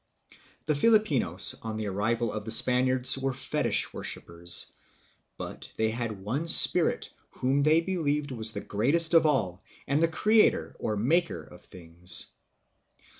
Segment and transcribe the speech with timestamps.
[0.65, 4.71] The Filipinos on the arrival of the Spaniards were fetish worshipers,
[5.37, 10.07] but they had one spirit whom they believed was the greatest of all and the
[10.07, 12.31] creator or maker of things.